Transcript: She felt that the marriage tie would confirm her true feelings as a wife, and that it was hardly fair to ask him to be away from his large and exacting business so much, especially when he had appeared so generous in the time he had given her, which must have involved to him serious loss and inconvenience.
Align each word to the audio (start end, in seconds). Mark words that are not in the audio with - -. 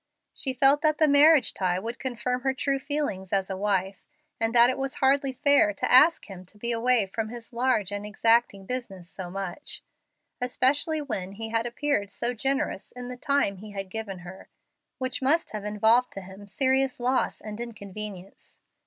She 0.33 0.53
felt 0.55 0.81
that 0.81 0.97
the 0.97 1.07
marriage 1.07 1.53
tie 1.53 1.77
would 1.77 1.99
confirm 1.99 2.41
her 2.41 2.55
true 2.55 2.79
feelings 2.79 3.31
as 3.31 3.51
a 3.51 3.55
wife, 3.55 4.03
and 4.39 4.51
that 4.55 4.71
it 4.71 4.79
was 4.79 4.95
hardly 4.95 5.31
fair 5.31 5.73
to 5.73 5.91
ask 5.91 6.25
him 6.25 6.43
to 6.45 6.57
be 6.57 6.71
away 6.71 7.05
from 7.05 7.29
his 7.29 7.53
large 7.53 7.91
and 7.91 8.03
exacting 8.03 8.65
business 8.65 9.07
so 9.07 9.29
much, 9.29 9.83
especially 10.41 11.03
when 11.03 11.33
he 11.33 11.49
had 11.49 11.67
appeared 11.67 12.09
so 12.09 12.33
generous 12.33 12.91
in 12.91 13.09
the 13.09 13.15
time 13.15 13.57
he 13.57 13.73
had 13.73 13.91
given 13.91 14.17
her, 14.25 14.49
which 14.97 15.21
must 15.21 15.51
have 15.51 15.65
involved 15.65 16.11
to 16.13 16.21
him 16.21 16.47
serious 16.47 16.99
loss 16.99 17.39
and 17.39 17.61
inconvenience. 17.61 18.57